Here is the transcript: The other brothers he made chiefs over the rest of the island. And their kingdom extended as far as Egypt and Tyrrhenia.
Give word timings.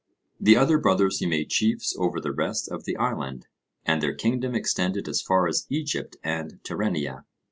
The 0.39 0.57
other 0.57 0.79
brothers 0.79 1.19
he 1.19 1.27
made 1.27 1.51
chiefs 1.51 1.95
over 1.95 2.19
the 2.19 2.31
rest 2.31 2.67
of 2.71 2.85
the 2.85 2.97
island. 2.97 3.45
And 3.85 4.01
their 4.01 4.15
kingdom 4.15 4.55
extended 4.55 5.07
as 5.07 5.21
far 5.21 5.47
as 5.47 5.67
Egypt 5.69 6.17
and 6.23 6.59
Tyrrhenia. 6.63 7.23